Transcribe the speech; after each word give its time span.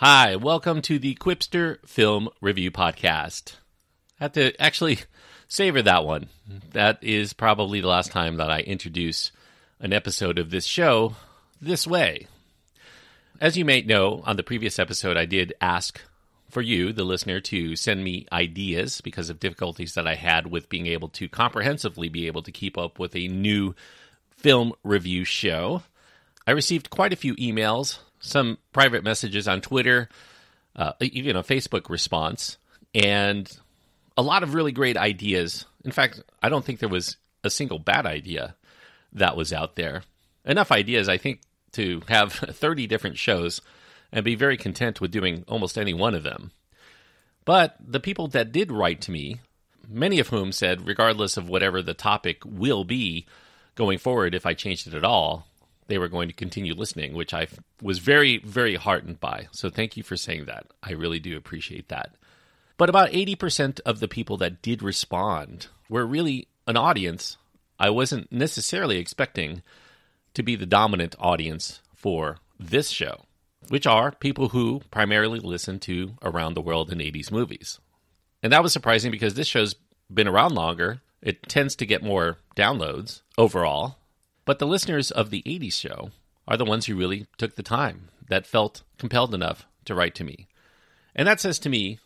Hi, 0.00 0.36
welcome 0.36 0.82
to 0.82 0.98
the 0.98 1.14
Qwipster 1.14 1.78
Film 1.88 2.28
Review 2.42 2.70
Podcast. 2.70 3.54
I 4.20 4.24
have 4.24 4.32
to 4.32 4.52
actually 4.60 4.98
savor 5.48 5.80
that 5.80 6.04
one. 6.04 6.28
That 6.72 7.02
is 7.02 7.32
probably 7.32 7.80
the 7.80 7.88
last 7.88 8.12
time 8.12 8.36
that 8.36 8.50
I 8.50 8.60
introduce 8.60 9.32
an 9.80 9.94
episode 9.94 10.38
of 10.38 10.50
this 10.50 10.66
show 10.66 11.16
this 11.62 11.86
way. 11.86 12.26
As 13.40 13.56
you 13.56 13.64
may 13.64 13.80
know, 13.80 14.22
on 14.26 14.36
the 14.36 14.42
previous 14.42 14.78
episode, 14.78 15.16
I 15.16 15.24
did 15.24 15.54
ask 15.62 15.98
for 16.50 16.60
you, 16.60 16.92
the 16.92 17.02
listener, 17.02 17.40
to 17.40 17.74
send 17.74 18.04
me 18.04 18.26
ideas 18.30 19.00
because 19.00 19.30
of 19.30 19.40
difficulties 19.40 19.94
that 19.94 20.06
I 20.06 20.16
had 20.16 20.48
with 20.48 20.68
being 20.68 20.88
able 20.88 21.08
to 21.08 21.26
comprehensively 21.26 22.10
be 22.10 22.26
able 22.26 22.42
to 22.42 22.52
keep 22.52 22.76
up 22.76 22.98
with 22.98 23.16
a 23.16 23.28
new 23.28 23.74
film 24.36 24.74
review 24.84 25.24
show. 25.24 25.84
I 26.46 26.50
received 26.50 26.90
quite 26.90 27.14
a 27.14 27.16
few 27.16 27.34
emails 27.36 28.00
some 28.20 28.58
private 28.72 29.04
messages 29.04 29.46
on 29.46 29.60
Twitter, 29.60 30.08
uh, 30.74 30.92
even 31.00 31.36
a 31.36 31.42
Facebook 31.42 31.88
response, 31.88 32.58
and 32.94 33.56
a 34.16 34.22
lot 34.22 34.42
of 34.42 34.54
really 34.54 34.72
great 34.72 34.96
ideas. 34.96 35.66
In 35.84 35.90
fact, 35.92 36.22
I 36.42 36.48
don't 36.48 36.64
think 36.64 36.80
there 36.80 36.88
was 36.88 37.16
a 37.44 37.50
single 37.50 37.78
bad 37.78 38.06
idea 38.06 38.56
that 39.12 39.36
was 39.36 39.52
out 39.52 39.76
there. 39.76 40.02
Enough 40.44 40.72
ideas, 40.72 41.08
I 41.08 41.16
think, 41.16 41.40
to 41.72 42.02
have 42.08 42.32
30 42.32 42.86
different 42.86 43.18
shows 43.18 43.60
and 44.12 44.24
be 44.24 44.34
very 44.34 44.56
content 44.56 45.00
with 45.00 45.10
doing 45.10 45.44
almost 45.48 45.76
any 45.76 45.94
one 45.94 46.14
of 46.14 46.22
them. 46.22 46.52
But 47.44 47.76
the 47.80 48.00
people 48.00 48.28
that 48.28 48.52
did 48.52 48.72
write 48.72 49.00
to 49.02 49.12
me, 49.12 49.40
many 49.88 50.18
of 50.18 50.28
whom 50.28 50.52
said, 50.52 50.86
regardless 50.86 51.36
of 51.36 51.48
whatever 51.48 51.82
the 51.82 51.94
topic 51.94 52.42
will 52.44 52.84
be 52.84 53.26
going 53.74 53.98
forward, 53.98 54.34
if 54.34 54.46
I 54.46 54.54
changed 54.54 54.86
it 54.86 54.94
at 54.94 55.04
all, 55.04 55.46
they 55.88 55.98
were 55.98 56.08
going 56.08 56.28
to 56.28 56.34
continue 56.34 56.74
listening, 56.74 57.14
which 57.14 57.32
I 57.32 57.46
was 57.80 57.98
very, 57.98 58.38
very 58.38 58.76
heartened 58.76 59.20
by. 59.20 59.48
So 59.52 59.70
thank 59.70 59.96
you 59.96 60.02
for 60.02 60.16
saying 60.16 60.46
that. 60.46 60.66
I 60.82 60.92
really 60.92 61.20
do 61.20 61.36
appreciate 61.36 61.88
that. 61.88 62.14
But 62.76 62.88
about 62.88 63.10
80% 63.10 63.80
of 63.86 64.00
the 64.00 64.08
people 64.08 64.36
that 64.38 64.62
did 64.62 64.82
respond 64.82 65.68
were 65.88 66.04
really 66.04 66.48
an 66.66 66.76
audience 66.76 67.36
I 67.78 67.90
wasn't 67.90 68.32
necessarily 68.32 68.98
expecting 68.98 69.62
to 70.34 70.42
be 70.42 70.56
the 70.56 70.66
dominant 70.66 71.14
audience 71.18 71.80
for 71.94 72.38
this 72.58 72.88
show, 72.88 73.24
which 73.68 73.86
are 73.86 74.12
people 74.12 74.48
who 74.48 74.80
primarily 74.90 75.40
listen 75.40 75.78
to 75.80 76.14
Around 76.22 76.54
the 76.54 76.62
World 76.62 76.90
in 76.90 76.98
80s 76.98 77.30
movies. 77.30 77.78
And 78.42 78.52
that 78.52 78.62
was 78.62 78.72
surprising 78.72 79.10
because 79.10 79.34
this 79.34 79.46
show's 79.46 79.74
been 80.12 80.28
around 80.28 80.54
longer. 80.54 81.00
It 81.20 81.42
tends 81.48 81.76
to 81.76 81.86
get 81.86 82.02
more 82.02 82.38
downloads 82.56 83.22
overall, 83.36 83.98
but 84.46 84.58
the 84.58 84.66
listeners 84.66 85.10
of 85.10 85.28
the 85.28 85.42
80s 85.42 85.74
show 85.74 86.10
are 86.48 86.56
the 86.56 86.64
ones 86.64 86.86
who 86.86 86.96
really 86.96 87.26
took 87.36 87.56
the 87.56 87.62
time, 87.62 88.08
that 88.28 88.46
felt 88.46 88.82
compelled 88.96 89.34
enough 89.34 89.66
to 89.84 89.94
write 89.94 90.14
to 90.14 90.24
me. 90.24 90.46
And 91.14 91.28
that 91.28 91.40
says 91.40 91.58
to 91.60 91.68
me 91.68 91.98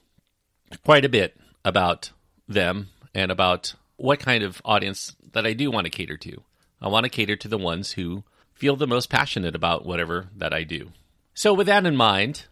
quite 0.85 1.05
a 1.05 1.09
bit 1.09 1.37
about 1.65 2.11
them 2.49 2.89
and 3.15 3.31
about 3.31 3.75
what 3.97 4.19
kind 4.19 4.43
of 4.43 4.63
audience 4.65 5.15
that 5.33 5.47
I 5.47 5.53
do 5.53 5.71
want 5.71 5.85
to 5.85 5.91
cater 5.91 6.17
to. 6.17 6.43
I 6.81 6.89
want 6.89 7.05
to 7.05 7.11
cater 7.11 7.37
to 7.37 7.49
the 7.49 7.59
ones 7.59 7.93
who 7.93 8.25
feel 8.55 8.77
the 8.77 8.87
most 8.87 9.11
passionate 9.11 9.55
about 9.55 9.85
whatever 9.85 10.29
that 10.37 10.55
I 10.55 10.65
do. 10.65 10.91
So, 11.35 11.53
with 11.53 11.67
that 11.67 11.87
in 11.87 11.97
mind, 11.97 12.47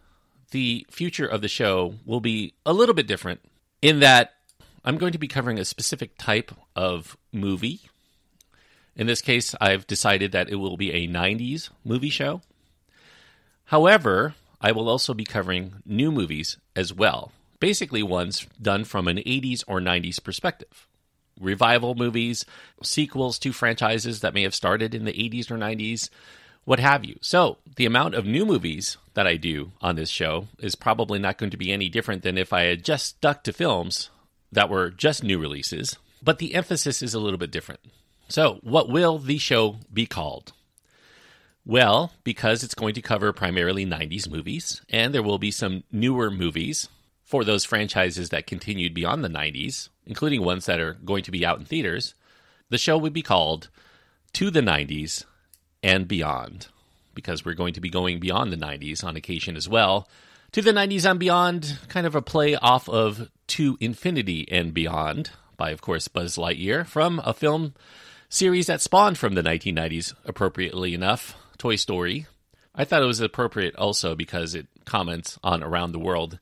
the 0.51 0.87
future 0.91 1.27
of 1.27 1.41
the 1.41 1.49
show 1.49 1.95
will 2.05 2.21
be 2.21 2.55
a 2.67 2.73
little 2.73 2.95
bit 2.95 3.07
different 3.07 3.41
in 3.81 4.01
that 4.01 4.35
I'm 4.85 4.99
going 4.99 5.13
to 5.13 5.19
be 5.19 5.29
covering 5.29 5.59
a 5.59 5.65
specific 5.65 6.17
type 6.19 6.53
of 6.77 7.17
movie 7.33 7.81
in 8.99 9.07
this 9.07 9.23
case, 9.23 9.55
I've 9.61 9.87
decided 9.87 10.33
that 10.33 10.51
it 10.51 10.57
will 10.57 10.77
be 10.77 10.93
a 10.93 11.09
90s 11.09 11.71
movie 11.85 12.11
show. 12.11 12.43
However, 13.67 14.35
I 14.61 14.73
will 14.73 14.89
also 14.89 15.15
be 15.15 15.25
covering 15.25 15.75
new 15.87 16.11
movies 16.11 16.57
as 16.75 16.93
well, 16.93 17.31
basically 17.61 18.03
ones 18.03 18.47
done 18.61 18.85
from 18.85 19.07
an 19.07 19.19
80s 19.19 19.63
or 19.69 19.81
90s 19.81 20.23
perspective. 20.23 20.89
Revival 21.41 21.95
movies, 21.95 22.45
sequels 22.83 23.39
to 23.39 23.53
franchises 23.53 24.21
that 24.21 24.35
may 24.35 24.43
have 24.43 24.55
started 24.55 24.97
in 24.97 25.05
the 25.05 25.13
80s 25.13 25.49
or 25.49 25.57
90s, 25.57 26.11
what 26.65 26.81
have 26.81 27.05
you. 27.05 27.19
So, 27.21 27.59
the 27.77 27.87
amount 27.87 28.15
of 28.15 28.27
new 28.27 28.45
movies 28.45 28.97
that 29.15 29.29
I 29.29 29.37
do 29.37 29.71
on 29.81 29.95
this 29.95 30.11
show 30.11 30.49
is 30.59 30.75
probably 30.75 31.21
not 31.21 31.39
going 31.39 31.51
to 31.51 31.57
be 31.57 31.71
any 31.73 31.89
different 31.89 32.23
than 32.25 32.37
if 32.37 32.53
I 32.53 32.65
had 32.65 32.85
just 32.85 33.07
stuck 33.07 33.45
to 33.45 33.53
films 33.53 34.11
that 34.51 34.69
were 34.69 34.91
just 34.91 35.23
new 35.23 35.39
releases, 35.39 35.97
but 36.21 36.39
the 36.39 36.57
emphasis 36.57 37.01
is 37.01 37.15
a 37.15 37.21
little 37.21 37.39
bit 37.39 37.53
different. 37.53 37.81
So, 38.29 38.59
what 38.63 38.89
will 38.89 39.19
the 39.19 39.39
show 39.39 39.77
be 39.93 40.07
called? 40.07 40.53
Well, 41.65 42.13
because 42.25 42.63
it's 42.63 42.75
going 42.75 42.95
to 42.95 43.03
cover 43.03 43.33
primarily 43.33 43.85
90s 43.85 44.31
movies, 44.31 44.83
and 44.89 45.15
there 45.15 45.23
will 45.23 45.39
be 45.39 45.51
some 45.51 45.85
newer 45.93 46.31
movies 46.31 46.89
for 47.25 47.45
those 47.45 47.67
franchises 47.67 48.31
that 48.31 48.47
continued 48.47 48.95
beyond 48.95 49.23
the 49.23 49.29
90s, 49.29 49.91
including 50.07 50.43
ones 50.43 50.65
that 50.65 50.81
are 50.81 50.95
going 50.95 51.23
to 51.25 51.31
be 51.31 51.45
out 51.45 51.59
in 51.59 51.67
theaters, 51.67 52.15
the 52.71 52.79
show 52.79 52.97
would 52.97 53.13
be 53.13 53.23
called 53.23 53.69
To 54.35 54.51
the 54.51 54.63
90s 54.63 55.25
and 55.83 56.09
Beyond, 56.09 56.69
because 57.15 57.45
we're 57.45 57.53
going 57.53 57.75
to 57.75 57.83
be 57.83 57.91
going 57.91 58.19
beyond 58.19 58.51
the 58.51 58.57
90s 58.57 59.05
on 59.05 59.15
occasion 59.15 59.57
as 59.57 59.69
well. 59.69 60.09
To 60.53 60.63
the 60.63 60.73
90s 60.73 61.09
and 61.09 61.21
Beyond, 61.21 61.79
kind 61.89 62.07
of 62.07 62.15
a 62.15 62.23
play 62.23 62.57
off 62.57 62.89
of 62.89 63.31
To 63.49 63.77
Infinity 63.79 64.49
and 64.51 64.73
Beyond 64.73 65.31
by, 65.59 65.71
of 65.71 65.83
course, 65.83 66.09
Buzz 66.09 66.37
Lightyear 66.37 66.87
from 66.87 67.21
a 67.25 67.35
film 67.35 67.75
series 68.29 68.67
that 68.67 68.81
spawned 68.81 69.19
from 69.19 69.35
the 69.35 69.43
1990s, 69.43 70.15
appropriately 70.25 70.95
enough, 70.95 71.35
Toy 71.57 71.77
Story. 71.77 72.27
I 72.75 72.85
thought 72.85 73.03
it 73.03 73.07
was 73.07 73.21
appropriate 73.21 73.75
also 73.77 74.15
because 74.15 74.55
it 74.55 74.67
comments 74.85 75.39
on 75.43 75.63
around 75.63 75.93
the 75.93 75.99
world 75.99 76.39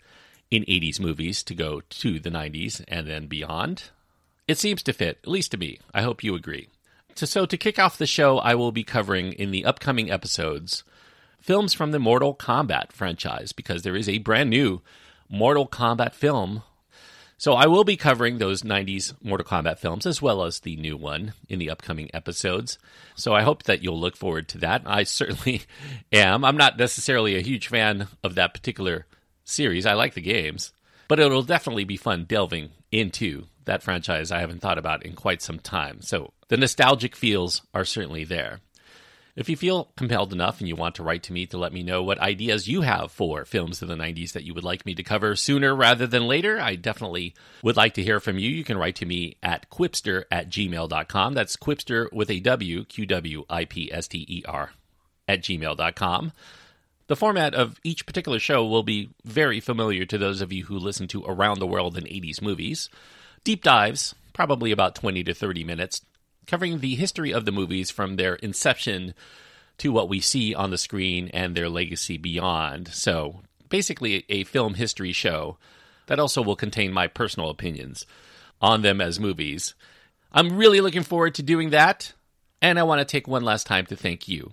in 0.51 0.65
80s 0.65 1.01
movies 1.01 1.43
to 1.45 1.55
go 1.55 1.81
to 1.89 2.21
the 2.21 2.31
90s 2.31 2.85
and 2.89 3.07
then 3.07 3.27
beyond. 3.27 3.91
It 4.47 4.59
seems 4.59 4.83
to 4.85 4.93
fit, 4.93 5.19
at 5.23 5.29
least 5.29 5.53
to 5.53 5.57
me. 5.57 5.81
I 5.95 6.03
hope 6.03 6.23
you 6.23 6.35
agree. 6.35 6.69
So, 7.15 7.47
to 7.47 7.57
kick 7.57 7.79
off 7.79 7.97
the 7.97 8.07
show, 8.07 8.39
I 8.39 8.55
will 8.55 8.73
be 8.73 8.85
covering 8.85 9.33
in 9.33 9.51
the 9.51 9.65
upcoming 9.65 10.11
episodes 10.11 10.85
films 11.41 11.73
from 11.73 11.93
the 11.93 11.99
Mortal 11.99 12.35
Kombat 12.35 12.93
franchise 12.93 13.53
because 13.53 13.83
there 13.83 13.97
is 13.97 14.09
a 14.09 14.19
brand 14.19 14.51
new 14.51 14.83
Mortal 15.31 15.67
Kombat 15.67 16.13
film 16.13 16.63
so 17.39 17.53
I 17.53 17.67
will 17.67 17.85
be 17.85 17.97
covering 17.97 18.39
those 18.39 18.63
90s 18.63 19.13
Mortal 19.23 19.47
Kombat 19.47 19.79
films 19.79 20.07
as 20.07 20.23
well 20.23 20.43
as 20.43 20.61
the 20.61 20.77
new 20.77 20.97
one 20.97 21.35
in 21.49 21.59
the 21.59 21.71
upcoming 21.71 22.11
episodes. 22.15 22.79
So 23.15 23.35
I 23.35 23.43
hope 23.43 23.65
that 23.65 23.83
you'll 23.83 24.01
look 24.01 24.17
forward 24.17 24.49
to 24.49 24.59
that. 24.59 24.83
I 24.87 25.03
certainly 25.03 25.63
am. 26.13 26.45
I'm 26.45 26.57
not 26.57 26.79
necessarily 26.79 27.37
a 27.37 27.43
huge 27.43 27.69
fan 27.69 28.09
of 28.25 28.37
that 28.37 28.55
particular 28.55 29.07
series. 29.45 29.85
I 29.85 29.93
like 29.93 30.15
the 30.15 30.23
games, 30.23 30.73
but 31.09 31.21
it'll 31.21 31.43
definitely 31.43 31.85
be 31.85 31.99
fun 31.99 32.25
delving 32.25 32.71
into 32.91 33.47
that 33.67 33.83
franchise 33.83 34.33
I 34.33 34.41
haven't 34.41 34.61
thought 34.61 34.79
about 34.79 35.05
in 35.05 35.15
quite 35.15 35.43
some 35.43 35.59
time. 35.59 36.01
So 36.01 36.33
the 36.49 36.57
nostalgic 36.57 37.15
feels 37.15 37.63
are 37.75 37.85
certainly 37.85 38.25
there. 38.25 38.61
If 39.37 39.51
you 39.51 39.57
feel 39.57 39.91
compelled 39.97 40.33
enough 40.33 40.61
and 40.61 40.69
you 40.69 40.77
want 40.77 40.95
to 40.95 41.03
write 41.03 41.23
to 41.25 41.33
me 41.33 41.45
to 41.47 41.59
let 41.59 41.73
me 41.73 41.83
know 41.83 42.03
what 42.03 42.19
ideas 42.19 42.69
you 42.69 42.81
have 42.81 43.13
for 43.13 43.45
films 43.45 43.83
of 43.83 43.89
the 43.89 43.95
90s 43.95 44.33
that 44.33 44.45
you 44.45 44.55
would 44.55 44.65
like 44.65 44.87
me 44.87 44.95
to 44.95 45.03
cover 45.03 45.37
sooner 45.37 45.77
rather 45.77 46.07
than 46.07 46.27
later, 46.27 46.59
I 46.59 46.75
definitely 46.75 47.35
would 47.63 47.77
like 47.77 47.93
to 47.95 48.03
hear 48.03 48.19
from 48.19 48.39
you. 48.39 48.49
You 48.49 48.65
can 48.65 48.79
write 48.79 48.97
to 48.97 49.07
me 49.07 49.37
at 49.43 49.69
qwipster 49.69 50.25
at 50.31 50.49
gmail.com. 50.49 51.35
That's 51.35 51.57
qwipster 51.57 52.11
with 52.15 52.31
a 52.31 52.41
W, 52.41 52.85
Q 52.85 53.05
W 53.05 53.45
I 53.51 53.67
P 53.67 53.93
S 53.93 54.09
T 54.09 54.25
E 54.27 54.43
R, 54.49 54.71
at 55.29 55.43
gmail.com. 55.43 56.33
The 57.09 57.17
format 57.17 57.55
of 57.55 57.79
each 57.85 58.07
particular 58.07 58.39
show 58.39 58.65
will 58.65 58.83
be 58.83 59.11
very 59.23 59.61
familiar 59.61 60.07
to 60.07 60.17
those 60.17 60.41
of 60.41 60.51
you 60.51 60.65
who 60.65 60.79
listen 60.79 61.09
to 61.09 61.25
Around 61.25 61.59
the 61.59 61.67
World 61.67 61.99
in 61.99 62.05
80s 62.05 62.41
movies. 62.41 62.89
Deep 63.45 63.63
dives, 63.63 64.15
probably 64.33 64.73
about 64.73 64.95
20 64.95 65.23
to 65.25 65.35
30 65.35 65.63
minutes, 65.63 66.01
covering 66.47 66.81
the 66.81 66.95
history 66.95 67.33
of 67.33 67.45
the 67.45 67.53
movies 67.53 67.91
from 67.91 68.17
their 68.17 68.34
inception 68.37 69.15
to 69.79 69.93
what 69.93 70.09
we 70.09 70.21
see 70.21 70.55
on 70.55 70.71
the 70.71 70.79
screen 70.79 71.29
and 71.34 71.55
their 71.55 71.69
legacy 71.69 72.17
beyond. 72.17 72.89
So, 72.89 73.43
basically, 73.69 74.25
a 74.29 74.45
film 74.45 74.75
history 74.75 75.12
show 75.12 75.59
that 76.06 76.19
also 76.19 76.43
will 76.43 76.56
contain 76.56 76.93
my 76.93 77.06
personal 77.06 77.50
opinions 77.50 78.06
on 78.61 78.82
them 78.82 79.00
as 79.00 79.20
movies. 79.20 79.75
I'm 80.32 80.56
really 80.56 80.81
looking 80.81 81.03
forward 81.03 81.35
to 81.35 81.43
doing 81.43 81.70
that, 81.70 82.12
and 82.62 82.79
I 82.79 82.85
want 82.85 83.00
to 83.00 83.05
take 83.05 83.29
one 83.29 83.44
last 83.44 83.67
time 83.67 83.87
to 83.87 83.97
thank 83.97 84.29
you. 84.29 84.53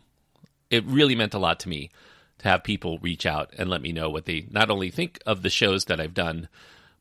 It 0.70 0.86
really 0.86 1.16
meant 1.16 1.34
a 1.34 1.40
lot 1.40 1.60
to 1.62 1.70
me 1.70 1.92
to 2.40 2.50
have 2.50 2.64
people 2.64 3.00
reach 3.00 3.26
out 3.26 3.52
and 3.58 3.70
let 3.70 3.82
me 3.82 3.92
know 3.92 4.10
what 4.10 4.26
they 4.26 4.48
not 4.50 4.70
only 4.70 4.90
think 4.90 5.20
of 5.26 5.42
the 5.42 5.50
shows 5.50 5.86
that 5.86 6.00
I've 6.00 6.14
done, 6.14 6.50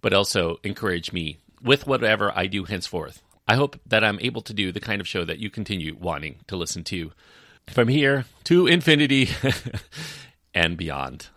but 0.00 0.12
also 0.12 0.58
encourage 0.62 1.12
me 1.12 1.38
with 1.62 1.86
whatever 1.86 2.32
I 2.36 2.46
do 2.46 2.64
henceforth. 2.64 3.22
I 3.46 3.56
hope 3.56 3.80
that 3.86 4.04
I'm 4.04 4.20
able 4.20 4.42
to 4.42 4.54
do 4.54 4.72
the 4.72 4.80
kind 4.80 5.00
of 5.00 5.08
show 5.08 5.24
that 5.24 5.38
you 5.38 5.50
continue 5.50 5.96
wanting 5.98 6.36
to 6.46 6.56
listen 6.56 6.84
to 6.84 7.12
from 7.66 7.88
here 7.88 8.24
to 8.44 8.66
infinity 8.66 9.28
and 10.54 10.76
beyond. 10.76 11.28